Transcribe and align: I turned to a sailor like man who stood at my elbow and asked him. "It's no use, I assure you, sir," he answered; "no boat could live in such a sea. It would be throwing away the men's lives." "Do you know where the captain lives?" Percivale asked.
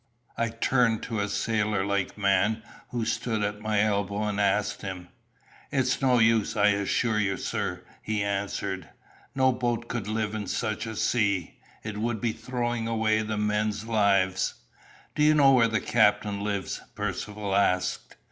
I 0.35 0.49
turned 0.49 1.03
to 1.03 1.19
a 1.19 1.29
sailor 1.29 1.85
like 1.85 2.17
man 2.17 2.63
who 2.89 3.05
stood 3.05 3.43
at 3.43 3.61
my 3.61 3.81
elbow 3.81 4.23
and 4.23 4.41
asked 4.41 4.81
him. 4.81 5.09
"It's 5.71 6.01
no 6.01 6.17
use, 6.17 6.57
I 6.57 6.69
assure 6.69 7.19
you, 7.19 7.37
sir," 7.37 7.83
he 8.01 8.23
answered; 8.23 8.89
"no 9.35 9.51
boat 9.51 9.87
could 9.87 10.07
live 10.07 10.33
in 10.33 10.47
such 10.47 10.87
a 10.87 10.95
sea. 10.95 11.59
It 11.83 11.99
would 11.99 12.19
be 12.19 12.31
throwing 12.31 12.87
away 12.87 13.21
the 13.21 13.37
men's 13.37 13.85
lives." 13.85 14.55
"Do 15.13 15.21
you 15.21 15.35
know 15.35 15.51
where 15.53 15.67
the 15.67 15.79
captain 15.79 16.41
lives?" 16.41 16.81
Percivale 16.95 17.53
asked. 17.53 18.15